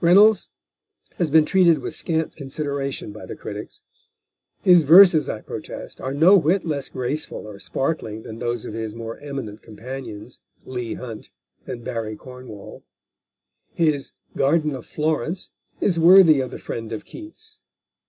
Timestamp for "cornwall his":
12.16-14.10